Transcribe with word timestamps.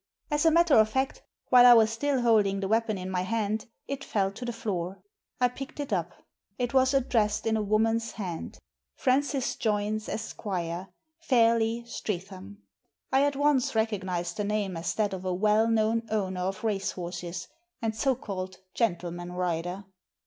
As 0.31 0.47
a 0.47 0.51
matter 0.51 0.73
of 0.73 0.89
fact, 0.89 1.21
while 1.49 1.63
I 1.63 1.75
was 1.75 1.91
still 1.91 2.21
holding 2.23 2.59
the 2.59 2.67
weapon 2.67 2.97
in 2.97 3.11
my 3.11 3.21
hand 3.21 3.67
it 3.87 4.03
fell 4.03 4.31
to 4.31 4.43
the 4.43 4.51
floor. 4.51 4.99
I 5.39 5.47
picked 5.47 5.79
it 5.79 5.93
up. 5.93 6.23
It 6.57 6.73
was 6.73 6.95
addressed 6.95 7.45
in 7.45 7.55
a 7.55 7.61
woman's 7.61 8.13
hand, 8.13 8.57
"Francis 8.95 9.55
Joynes, 9.57 10.09
Esq., 10.09 10.41
Fairleigh, 11.19 11.83
Streatham." 11.85 12.63
I 13.11 13.23
at 13.25 13.35
once 13.35 13.75
recognised 13.75 14.37
the 14.37 14.43
name 14.43 14.75
as 14.75 14.95
that 14.95 15.13
of 15.13 15.23
a 15.23 15.35
well 15.35 15.67
known 15.67 16.01
owner 16.09 16.41
of 16.41 16.63
racehorses 16.63 17.47
and 17.79 17.95
so 17.95 18.15
called 18.15 18.57
"gentleman 18.73 19.33
rider." 19.33 19.85